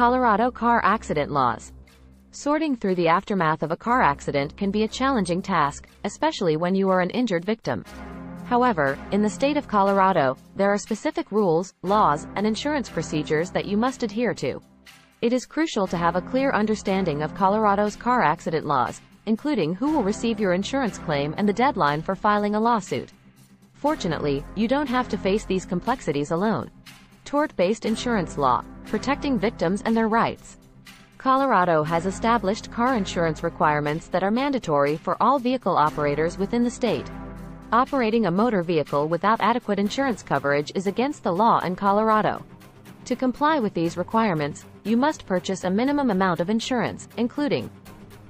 [0.00, 1.74] Colorado car accident laws.
[2.30, 6.74] Sorting through the aftermath of a car accident can be a challenging task, especially when
[6.74, 7.84] you are an injured victim.
[8.46, 13.66] However, in the state of Colorado, there are specific rules, laws, and insurance procedures that
[13.66, 14.62] you must adhere to.
[15.20, 19.92] It is crucial to have a clear understanding of Colorado's car accident laws, including who
[19.92, 23.12] will receive your insurance claim and the deadline for filing a lawsuit.
[23.74, 26.70] Fortunately, you don't have to face these complexities alone.
[27.30, 30.58] Tort-based insurance law, protecting victims and their rights.
[31.16, 36.70] Colorado has established car insurance requirements that are mandatory for all vehicle operators within the
[36.70, 37.08] state.
[37.70, 42.44] Operating a motor vehicle without adequate insurance coverage is against the law in Colorado.
[43.04, 47.70] To comply with these requirements, you must purchase a minimum amount of insurance, including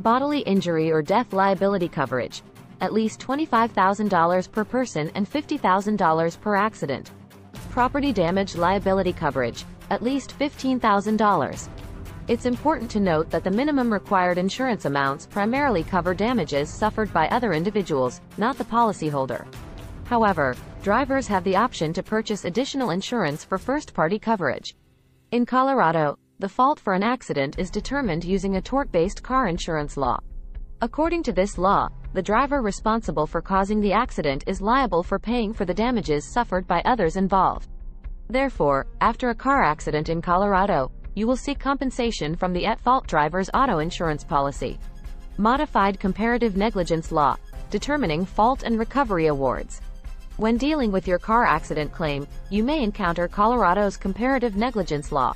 [0.01, 2.42] bodily injury or death liability coverage,
[2.83, 7.12] at least $25,000 per person and $50,000 per accident.
[7.80, 11.69] Property damage liability coverage, at least $15,000.
[12.29, 17.27] It's important to note that the minimum required insurance amounts primarily cover damages suffered by
[17.28, 19.47] other individuals, not the policyholder.
[20.05, 24.77] However, drivers have the option to purchase additional insurance for first-party coverage.
[25.31, 30.20] In Colorado, the fault for an accident is determined using a tort-based car insurance law.
[30.83, 35.53] According to this law, the driver responsible for causing the accident is liable for paying
[35.53, 37.69] for the damages suffered by others involved.
[38.28, 43.51] Therefore, after a car accident in Colorado, you will seek compensation from the at-fault driver's
[43.53, 44.78] auto insurance policy.
[45.36, 47.36] Modified Comparative Negligence Law,
[47.69, 49.83] determining fault and recovery awards.
[50.39, 55.34] When dealing with your car accident claim, you may encounter Colorado's comparative negligence law.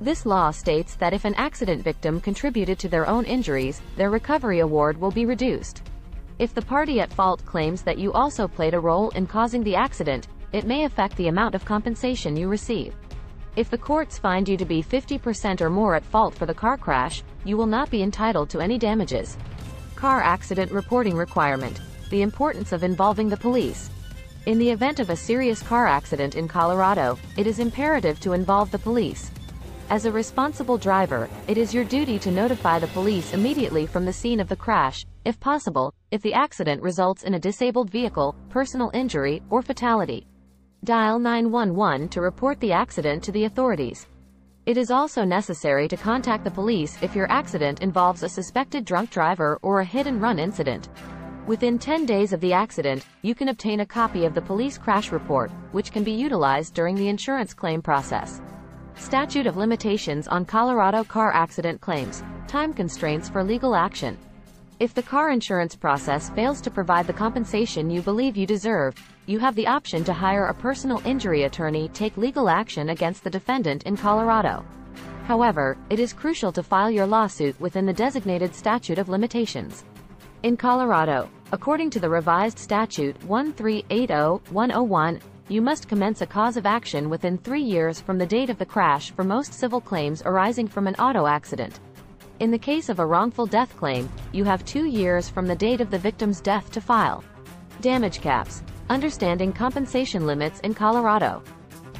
[0.00, 4.60] This law states that if an accident victim contributed to their own injuries, their recovery
[4.60, 5.82] award will be reduced.
[6.38, 9.74] If the party at fault claims that you also played a role in causing the
[9.74, 12.94] accident, it may affect the amount of compensation you receive.
[13.56, 16.76] If the courts find you to be 50% or more at fault for the car
[16.76, 19.36] crash, you will not be entitled to any damages.
[19.96, 21.80] Car accident reporting requirement.
[22.10, 23.90] The importance of involving the police.
[24.46, 28.70] In the event of a serious car accident in Colorado, it is imperative to involve
[28.70, 29.32] the police.
[29.90, 34.12] As a responsible driver, it is your duty to notify the police immediately from the
[34.12, 38.90] scene of the crash, if possible, if the accident results in a disabled vehicle, personal
[38.92, 40.26] injury, or fatality.
[40.84, 44.06] Dial 911 to report the accident to the authorities.
[44.66, 49.08] It is also necessary to contact the police if your accident involves a suspected drunk
[49.08, 50.90] driver or a hit-and-run incident.
[51.46, 55.12] Within 10 days of the accident, you can obtain a copy of the police crash
[55.12, 58.42] report, which can be utilized during the insurance claim process.
[58.98, 62.22] Statute of limitations on Colorado car accident claims.
[62.46, 64.18] Time constraints for legal action.
[64.80, 68.94] If the car insurance process fails to provide the compensation you believe you deserve,
[69.26, 73.30] you have the option to hire a personal injury attorney take legal action against the
[73.30, 74.64] defendant in Colorado.
[75.26, 79.84] However, it is crucial to file your lawsuit within the designated statute of limitations.
[80.42, 87.08] In Colorado, according to the revised statute 1380101, you must commence a cause of action
[87.08, 90.86] within three years from the date of the crash for most civil claims arising from
[90.86, 91.80] an auto accident.
[92.40, 95.80] In the case of a wrongful death claim, you have two years from the date
[95.80, 97.24] of the victim's death to file.
[97.80, 98.62] Damage caps.
[98.90, 101.42] Understanding compensation limits in Colorado.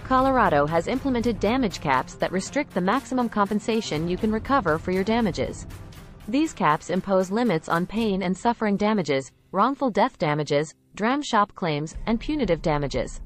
[0.04, 5.04] Colorado has implemented damage caps that restrict the maximum compensation you can recover for your
[5.04, 5.66] damages.
[6.28, 11.96] These caps impose limits on pain and suffering damages, wrongful death damages, dram shop claims,
[12.06, 13.22] and punitive damages.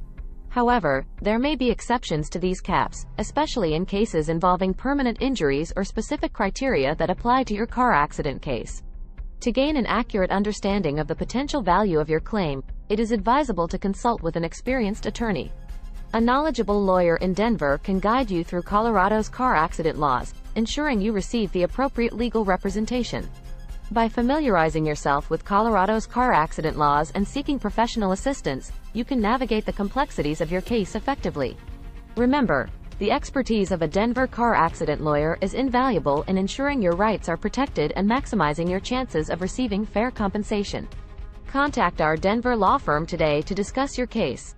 [0.52, 5.82] However, there may be exceptions to these caps, especially in cases involving permanent injuries or
[5.82, 8.82] specific criteria that apply to your car accident case.
[9.40, 13.66] To gain an accurate understanding of the potential value of your claim, it is advisable
[13.66, 15.50] to consult with an experienced attorney.
[16.12, 21.14] A knowledgeable lawyer in Denver can guide you through Colorado's car accident laws, ensuring you
[21.14, 23.26] receive the appropriate legal representation.
[23.92, 29.66] By familiarizing yourself with Colorado's car accident laws and seeking professional assistance, you can navigate
[29.66, 31.58] the complexities of your case effectively.
[32.16, 32.70] Remember,
[33.00, 37.36] the expertise of a Denver car accident lawyer is invaluable in ensuring your rights are
[37.36, 40.88] protected and maximizing your chances of receiving fair compensation.
[41.46, 44.54] Contact our Denver law firm today to discuss your case.